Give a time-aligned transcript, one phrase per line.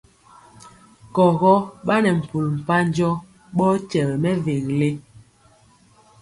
[1.13, 1.53] Kɔgɔ
[1.85, 3.09] ɓa nɛ mpul mpanjɔ
[3.57, 4.89] ɓɔɔ kyɛwɛ mɛvele.